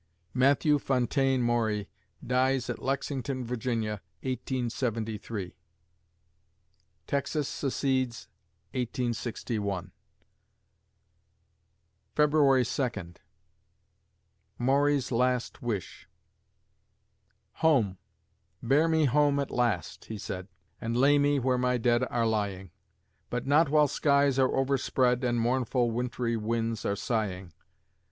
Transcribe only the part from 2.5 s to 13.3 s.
at Lexington, Va., 1873 Texas secedes, 1861 February Second